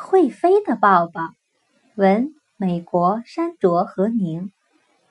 [0.00, 1.34] 会飞的抱抱，
[1.94, 4.50] 文美国山卓和宁，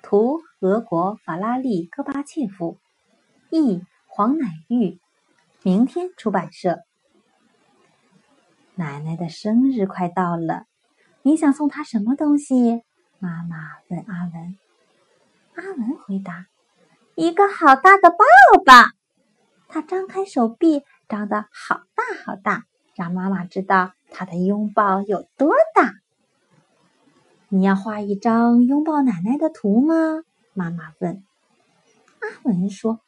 [0.01, 2.79] 图俄国法拉利戈巴切夫，
[3.51, 4.99] 译黄乃玉，
[5.61, 6.79] 明天出版社。
[8.75, 10.65] 奶奶的生日快到了，
[11.21, 12.83] 你想送她什么东西？
[13.19, 13.57] 妈妈
[13.89, 14.57] 问阿文。
[15.55, 16.47] 阿文回答
[17.15, 18.17] ：“一个好大的抱
[18.65, 18.73] 抱。”
[19.69, 22.65] 他张开手臂，张得好大好大，
[22.95, 25.93] 让妈妈知道他的拥抱有多大。
[27.47, 30.23] 你要画一张拥抱奶奶的图吗？
[30.54, 31.23] 妈妈问。
[32.20, 33.00] 阿文说：“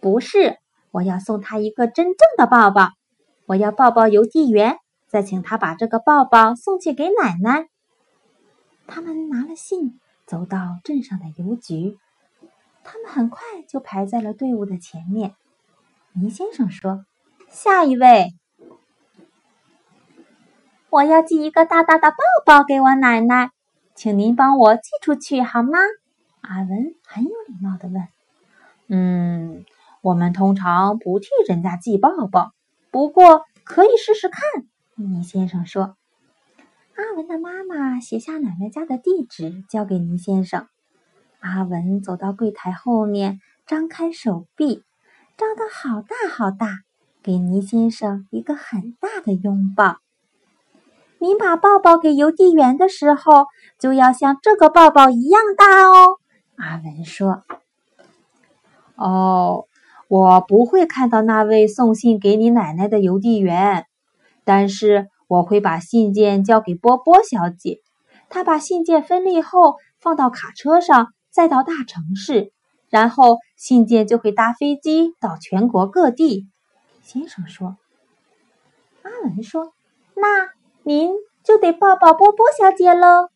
[0.00, 0.58] 不是，
[0.90, 2.90] 我要送他一个真正的抱抱。
[3.46, 7.68] 我要抱抱邮递员，再请他把这个抱抱送去给奶奶。”
[8.86, 10.00] 他们拿了信。
[10.26, 11.98] 走到镇上的邮局，
[12.82, 15.34] 他们很快就排在了队伍的前面。
[16.14, 17.04] 倪先生说
[17.52, 18.32] ：“下一位，
[20.94, 22.16] 我要寄一个大大的抱
[22.46, 23.50] 抱给我奶奶，
[23.96, 25.76] 请您帮我寄出去好吗？”
[26.40, 28.06] 阿文很有礼貌的问。
[28.86, 29.64] “嗯，
[30.02, 32.52] 我们通常不替人家寄抱抱，
[32.92, 34.40] 不过可以试试看。”
[34.94, 35.96] 倪先生说。
[36.94, 40.68] 阿文的妈妈写下奶奶家的地址，交给倪先生。
[41.40, 44.84] 阿文走到柜台后面，张开手臂，
[45.36, 46.82] 张得好大好大，
[47.20, 49.96] 给倪先生一个很大的拥抱。
[51.24, 53.46] 您把抱抱给邮递员的时候，
[53.78, 56.18] 就要像这个抱抱一样大哦。
[56.56, 57.44] 阿文说
[58.96, 59.64] ：“哦，
[60.08, 63.86] 我不会看到那位送信给你奶奶的邮递员，
[64.44, 67.80] 但是。”我会把信件交给波波小姐，
[68.28, 72.52] 她把信件分类后放到卡车上，再到大城市，
[72.90, 76.46] 然后信件就会搭飞机到全国各地。
[77.02, 77.78] 先生说
[79.02, 79.72] ：“阿文说，
[80.14, 80.50] 那
[80.84, 83.30] 您就得抱抱波波小姐喽。”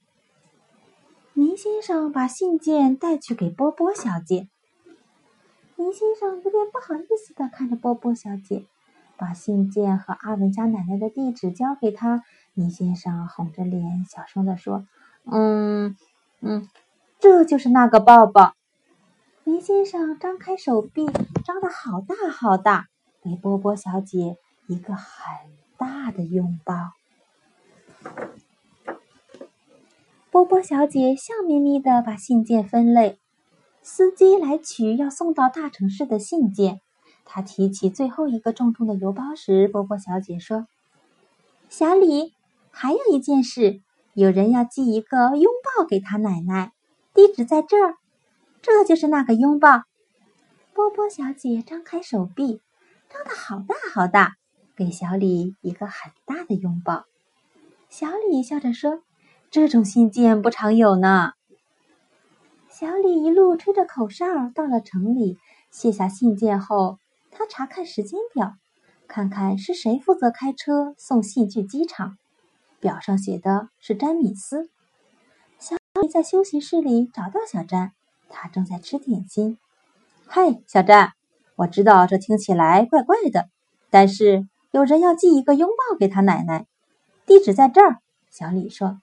[1.34, 4.48] 倪先生把信件带去给波波小姐，
[5.76, 8.64] 倪先生有点不好意思的看着波波小姐。
[9.20, 12.22] 把信件和阿文家奶奶的地址交给他，
[12.54, 14.86] 倪先生红着脸小声地说
[15.26, 15.96] ：“嗯
[16.40, 16.68] 嗯，
[17.18, 18.54] 这就是那个抱抱。”
[19.42, 21.06] 倪先生张开手臂，
[21.44, 22.86] 张得好大好大，
[23.20, 24.36] 给波波小姐
[24.68, 25.34] 一个很
[25.76, 26.74] 大的拥抱。
[30.30, 33.18] 波波小姐笑眯眯地把信件分类，
[33.82, 36.80] 司机来取要送到大城市的信件。
[37.24, 40.66] 他提起最后一个重重的邮包时，波波小姐说
[41.68, 42.32] ：“小李，
[42.70, 43.80] 还有一件事，
[44.14, 46.72] 有人要寄一个拥抱给他奶奶，
[47.12, 47.96] 地址在这儿，
[48.62, 49.82] 这就是那个拥抱。”
[50.72, 52.60] 波波小姐张开手臂，
[53.10, 54.36] 张得好大好大，
[54.76, 57.04] 给小李一个很大的拥抱。
[57.88, 59.02] 小李笑着说
[59.50, 61.32] ：“这种信件不常有呢。”
[62.68, 65.38] 小李一路吹着口哨到了城里，
[65.70, 66.98] 卸下信件后。
[67.30, 68.54] 他查看时间表，
[69.06, 72.16] 看看是谁负责开车送信去机场。
[72.80, 74.70] 表上写的是詹米斯。
[75.58, 77.92] 小李在休息室里找到小詹，
[78.28, 79.58] 他正在吃点心。
[80.26, 81.12] 嗨，小詹，
[81.56, 83.48] 我知道这听起来怪怪的，
[83.90, 86.66] 但是有人要寄一个拥抱给他奶奶，
[87.28, 87.98] 地址在这儿。
[88.30, 89.02] 小李说。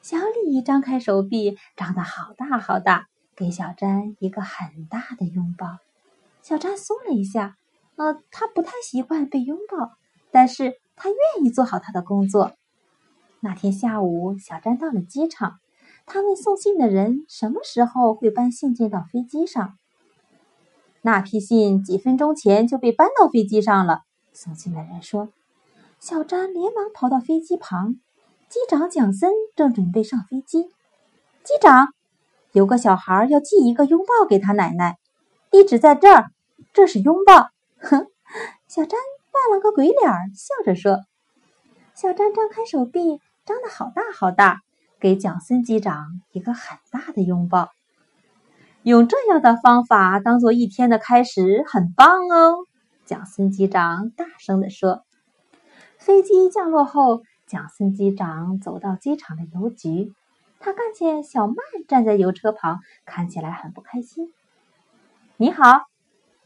[0.00, 0.16] 小
[0.46, 5.76] 李张开手臂，张得好大好大，给小詹一个很大的拥抱。
[6.40, 7.58] 小詹缩了一下，
[7.96, 9.92] 呃，他不太习惯被拥抱，
[10.30, 12.52] 但是他愿意做好他的工作。
[13.40, 15.58] 那天下午，小詹到了机场，
[16.06, 19.76] 他问送信的人什么时候会搬信件到飞机上。
[21.02, 25.28] 那批信几分钟前就被搬到飞机上了，送信的人说。
[26.04, 27.94] 小詹连忙跑到飞机旁，
[28.50, 30.64] 机长蒋森正准备上飞机。
[31.44, 31.94] 机长，
[32.52, 34.98] 有个小孩要寄一个拥抱给他奶奶，
[35.50, 36.26] 地址在这儿。
[36.74, 37.48] 这是拥抱，
[37.78, 38.06] 哼！
[38.68, 39.00] 小詹
[39.32, 41.00] 扮了个鬼脸，笑着说
[41.96, 44.60] ：“小詹张开手臂，张得好大好大，
[45.00, 47.70] 给蒋森机长一个很大的拥抱。
[48.82, 52.58] 用这样的方法当做一天的开始，很棒哦！”
[53.06, 55.02] 蒋森机长大声地说。
[56.04, 60.12] 飞机降落后，蒋森机长走到机场的邮局，
[60.60, 61.56] 他看见小曼
[61.88, 64.30] 站在邮车旁，看起来很不开心。
[65.38, 65.86] “你好。”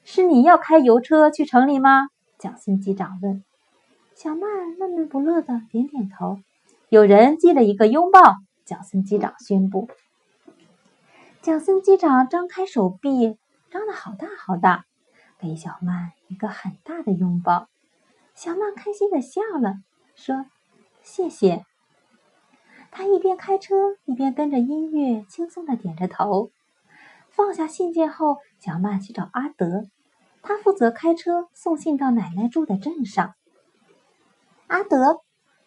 [0.06, 2.06] 是你要开邮车去城里吗？
[2.38, 3.42] 蒋森机长问。
[4.14, 6.38] 小曼闷闷不乐的点点头。
[6.88, 9.90] 有人寄了一个拥抱，蒋森机长宣布。
[11.42, 13.36] 蒋森机长张开手臂，
[13.72, 14.84] 张得好大好大，
[15.40, 17.66] 给小曼一个很大的拥抱。
[18.38, 19.78] 小曼开心的笑了，
[20.14, 20.46] 说
[21.02, 21.66] ：“谢谢。”
[22.88, 23.74] 他一边开车
[24.04, 26.52] 一边跟着音乐，轻松的点着头。
[27.30, 29.88] 放下信件后，小曼去找阿德，
[30.40, 33.34] 他负责开车送信到奶奶住的镇上。
[34.68, 35.20] 阿德，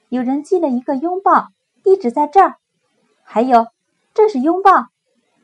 [0.07, 1.50] 有人寄了一个拥抱，
[1.83, 2.56] 地址在这儿。
[3.23, 3.68] 还有，
[4.13, 4.88] 这是拥抱。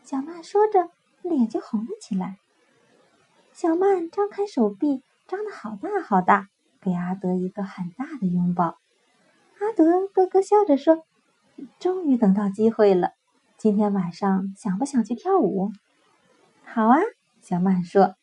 [0.01, 0.91] 小曼说着，
[1.23, 2.37] 脸就红了起来。
[3.51, 6.47] 小曼张开手臂，张得好大好大，
[6.87, 8.77] 给阿德一个很大的拥抱。
[9.59, 11.03] 阿德咯咯笑着说
[11.79, 13.11] ：“终于等到机会了，
[13.57, 15.73] 今天晚上想不想去跳舞
[16.63, 16.97] ？”“好啊。”
[17.43, 18.15] 小曼说。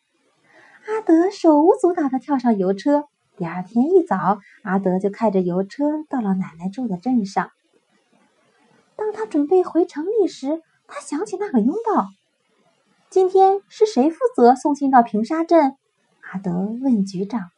[0.87, 3.03] 阿德手舞足蹈地跳上油车。
[3.37, 7.51] 第二天一早，阿德就开着油车到了奶奶住的镇上。
[8.95, 12.07] 当他准备回城里时，他想起那个拥抱。
[13.11, 15.75] 今天是谁负责送信到平沙镇？
[16.31, 16.51] 阿德
[16.81, 17.51] 问局长。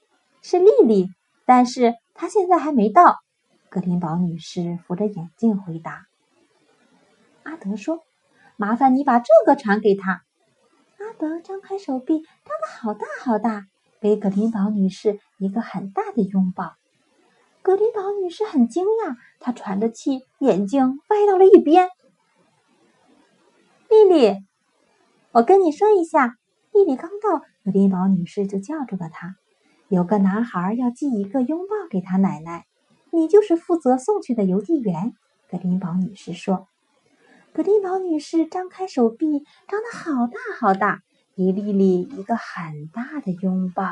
[0.49, 1.09] 是丽丽，
[1.45, 3.17] 但是她现在还没到。
[3.67, 6.05] 格林堡女士扶着眼镜回答。
[7.43, 8.05] 阿德说
[8.55, 10.21] ：“麻烦你把这个传给他。”
[10.99, 13.65] 阿德张开手臂，张得好大好大，
[13.99, 16.75] 给格林堡女士一个很大的拥抱。
[17.61, 21.89] 格林堡女士很惊讶，她喘着气，眼睛歪到了一边。
[23.89, 24.37] 丽丽，
[25.33, 26.37] 我跟你说一下，
[26.71, 29.35] 丽丽刚到，格林堡女士就叫住了她。
[29.89, 32.65] 有个男孩要寄一个拥抱给他奶奶，
[33.11, 35.13] 你就是负责送去的邮递员。
[35.49, 36.67] 格林堡女士说。
[37.53, 41.01] 格林堡女士张开手臂，张得好大好大，
[41.35, 43.83] 给丽丽一个很大的拥抱。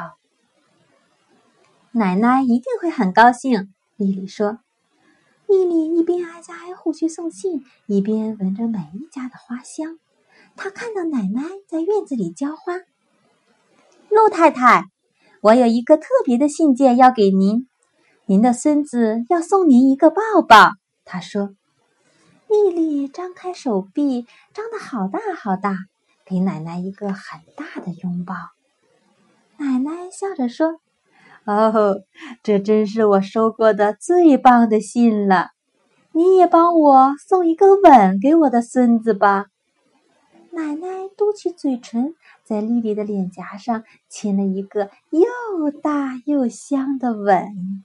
[1.91, 4.59] 奶奶一定会很高兴，丽丽说。
[5.47, 9.97] 丽丽一边挨家挨户去送信，一边闻着每一家的花香。
[10.57, 12.73] 她看到奶奶在院子里浇花。
[14.09, 14.89] 陆太太，
[15.45, 17.67] 我有一个特别的信件要给您，
[18.25, 20.71] 您的孙子要送您一个抱抱。
[21.03, 21.51] 他说。
[22.47, 24.25] 丽丽张开手臂，
[24.55, 25.75] 张得好大好大，
[26.25, 28.33] 给奶奶一个很大的拥抱。
[29.57, 30.79] 奶奶笑着说。
[31.43, 31.97] 哦，
[32.41, 35.49] 这真是我收过的最棒的信了！
[36.11, 39.45] 你也帮我送一个吻给我的孙子吧。
[40.53, 42.15] 奶奶嘟起嘴唇，
[42.45, 47.83] 在丽丽的脸颊上亲了一个又大又香的吻。